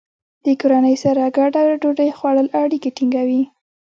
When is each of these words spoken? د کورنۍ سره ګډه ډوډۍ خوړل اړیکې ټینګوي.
د 0.45 0.47
کورنۍ 0.61 0.95
سره 1.03 1.23
ګډه 1.37 1.61
ډوډۍ 1.81 2.09
خوړل 2.17 2.47
اړیکې 2.61 2.89
ټینګوي. 2.97 3.41